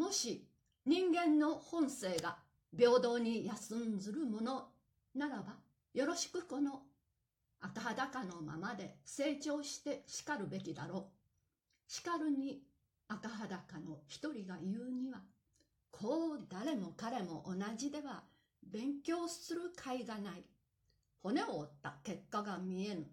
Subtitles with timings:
[0.00, 0.48] もし
[0.86, 2.38] 人間の本性が
[2.74, 4.68] 平等に休んずるもの
[5.14, 5.56] ならば、
[5.92, 6.80] よろしくこの
[7.60, 11.04] 赤裸のままで成長して叱るべきだろう。
[11.86, 12.62] 叱るに
[13.08, 15.20] 赤裸の一人が言うには、
[15.90, 18.22] こう誰も彼も同じでは
[18.72, 20.44] 勉強する甲斐がない。
[21.22, 23.06] 骨を折った結果が見えぬ。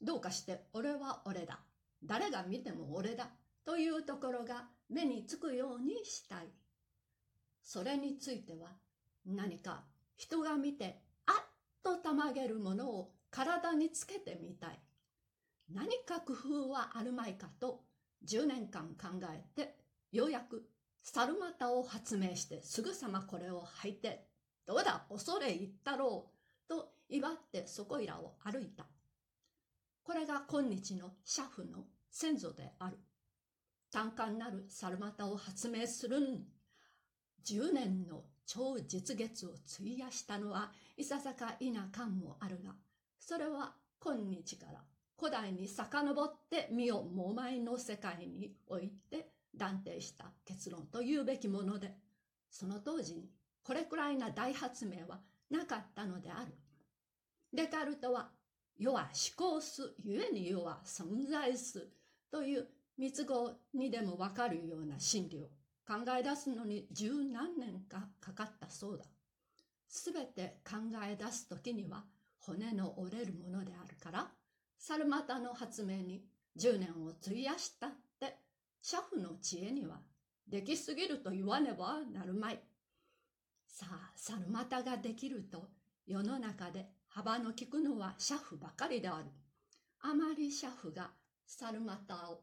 [0.00, 1.58] どうかして俺は俺だ。
[2.04, 3.26] 誰が見ても俺だ。
[3.64, 6.48] というところが目につくようにしたい。
[7.62, 8.68] それについては
[9.26, 9.84] 何か
[10.16, 11.34] 人が見てあっ
[11.82, 14.78] とたまげるものを体につけてみたい。
[15.72, 17.80] 何か工夫はあるまいかと
[18.26, 19.76] 10年間考えて
[20.12, 20.68] ようやく
[21.02, 24.26] 猿股を発明してすぐさまこれを履いて
[24.66, 26.30] どうだ恐れ入ったろ
[26.66, 28.86] うと祝ってそこいらを歩いた。
[30.02, 32.98] これが今日の車夫の先祖である。
[33.94, 36.16] 単価なる猿股を発明する。
[37.44, 42.74] 10年の超実月を費やしたのはいささか否かんもあるが、
[43.20, 44.80] それは今日から
[45.16, 51.92] 古代に遡って身をもまいの世界において断定した結論と言うべきもので、
[52.50, 53.30] その当時に
[53.62, 55.20] これくらいな大発明は
[55.52, 56.52] なかったのである。
[57.52, 58.30] デカルトは
[58.76, 59.02] 世は
[59.38, 61.86] 思考す、故に世は存在す
[62.32, 65.48] という三つ子にでもわかるような真理を
[65.86, 69.04] 考え出すのに十何年かかかったそうだ。
[69.88, 72.04] すべて考え出すときには
[72.38, 74.30] 骨の折れるものであるから、
[74.78, 76.24] 猿股の発明に
[76.58, 78.36] 10年を費やしたって、
[78.80, 80.00] シャフの知恵には
[80.48, 82.60] できすぎると言わねばなるまい。
[83.66, 85.68] さあ、猿股ができると
[86.06, 89.26] 世の中で幅の利くのはシャフばかりである。
[90.00, 91.10] あまりシャフが
[91.46, 92.42] 猿股を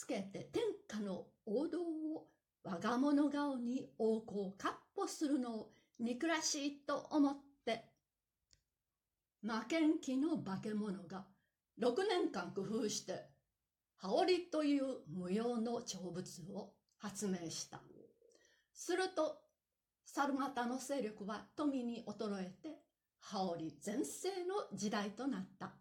[0.00, 2.26] つけて天下の王道を
[2.64, 7.36] 我が物顔に王子かっ歩するのを憎らしいと思っ
[7.66, 7.84] て、
[9.42, 11.26] 負けん気の化け物が
[11.78, 13.26] 6年間工夫して、
[13.98, 16.22] 羽織という無用の長物
[16.54, 17.82] を発明した。
[18.72, 19.36] すると、
[20.06, 22.78] 猿股の勢力は富に衰えて、
[23.18, 25.74] 羽織全盛の時代となった。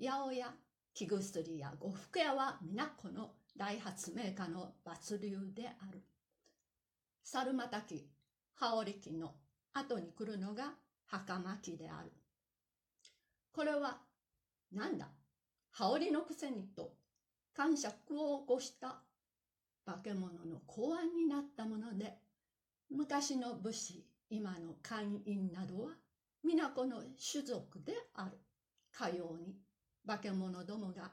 [0.00, 0.52] 八百屋、
[0.92, 6.02] 木薬や呉服屋は皆この大発明家の抜流である。
[7.22, 8.10] 猿股木、
[8.54, 9.32] 羽織機の
[9.72, 10.74] 後に来るのが
[11.06, 12.12] 袴木である。
[13.52, 14.00] これは
[14.72, 15.08] なんだ？
[15.70, 16.94] 羽織のくせにと
[17.54, 19.02] 感触を起こした
[19.86, 22.14] 化け物の考案になったもので、
[22.90, 25.90] 昔の武士、今の会員などは
[26.42, 28.38] 皆この種族である。
[28.92, 29.56] かように
[30.06, 31.12] 化け物どもが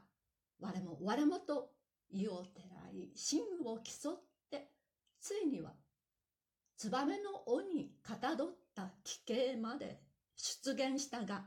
[0.60, 1.70] 我も我もと
[2.12, 4.70] 意をてらい真を競って
[5.20, 5.72] ついには
[6.78, 10.00] ツバメの尾にかたどった奇形まで
[10.36, 11.44] 出現したが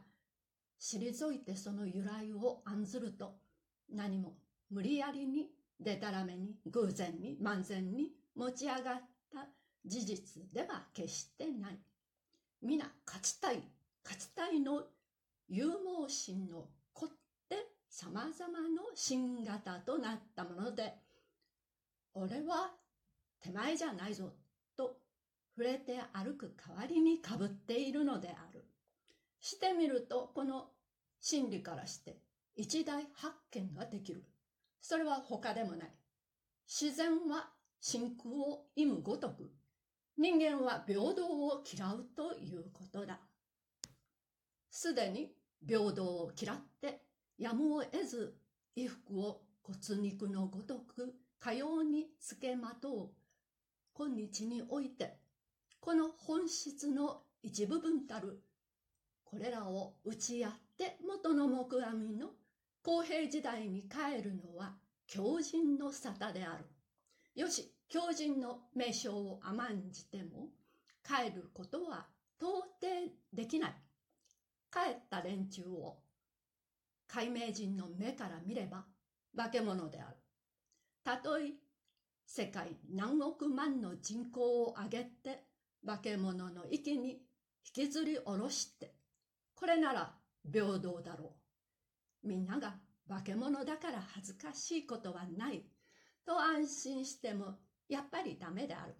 [0.80, 3.34] 退いてその由来を案ずると
[3.92, 4.34] 何も
[4.70, 5.48] 無理やりに
[5.80, 8.82] でたらめに偶然に漫然に持ち上がっ
[9.32, 9.46] た
[9.84, 11.78] 事実では決してない。
[12.62, 13.62] 皆勝ちたい
[14.02, 14.84] 勝ちたいの
[15.50, 16.68] 勇猛心の
[18.04, 20.94] 子って様々の新型となったもので、
[22.14, 22.72] 俺は
[23.40, 24.32] 手前じゃないぞ
[24.76, 24.98] と
[25.56, 28.64] 触れて歩く代わりにかぶっているのである。
[29.40, 30.70] してみると、この
[31.20, 32.18] 心理からして
[32.56, 34.24] 一大発見ができる。
[34.80, 35.90] それは他でもない。
[36.66, 37.50] 自然は
[37.80, 39.50] 真空を意むごとく、
[40.16, 43.20] 人間は平等を嫌うということだ。
[44.70, 45.32] すでに
[45.66, 47.03] 平等を嫌って
[47.38, 48.36] やむを得ず
[48.74, 53.10] 衣服を骨肉のごとくかようにつけまとう
[53.94, 55.18] 今日において
[55.80, 58.42] この本質の一部分たる
[59.24, 62.30] これらを打ち合って元の木阿弥の
[62.82, 64.74] 公平時代に帰るのは
[65.06, 66.64] 強人の沙汰である。
[67.34, 70.48] よし、強人の名称を甘んじても
[71.04, 72.06] 帰ることは
[72.38, 73.74] 到底できない。
[74.72, 75.98] 帰った連中を
[77.06, 78.84] 解明人の目から見れば
[79.36, 80.16] 化け物である。
[81.04, 81.52] たとえ
[82.26, 85.44] 世界何億万の人口を挙げて
[85.86, 87.10] 化け物の息に
[87.76, 88.94] 引きずり下ろして
[89.54, 90.14] これなら
[90.50, 91.36] 平等だろ
[92.24, 92.28] う。
[92.28, 92.76] みんなが
[93.08, 95.64] 化け物だから恥ずかしいことはない
[96.26, 97.58] と安心しても
[97.88, 98.94] やっぱりダメである。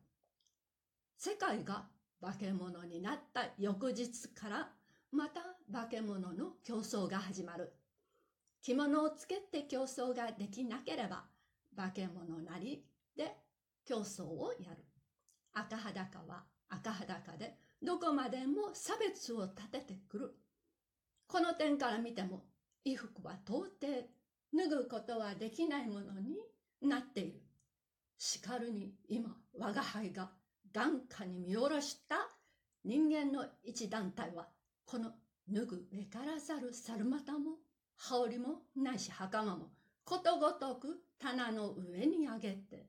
[1.16, 1.86] 世界が
[2.20, 4.68] 化け物になった翌日から
[5.10, 5.40] また
[5.72, 7.72] 化け物の競争が始まる。
[8.64, 11.24] 着物をつけて競争ができなければ
[11.76, 12.82] 化け物なり
[13.14, 13.36] で
[13.84, 14.82] 競争をやる。
[15.52, 20.34] 赤裸は赤裸でどこまでも差別を立ててくる。
[21.26, 22.46] この点から見ても
[22.84, 24.08] 衣服は到底
[24.54, 26.38] 脱ぐことはできないものに
[26.80, 27.42] なっている。
[28.16, 30.30] しかるに今我が輩が
[30.72, 32.16] 眼下に見下ろした
[32.82, 34.48] 人間の一団体は
[34.86, 35.10] この
[35.50, 37.58] 脱ぐべからざる猿股も
[37.96, 39.70] 羽織もなし袴も
[40.04, 42.86] ことごとく棚の上に上げて。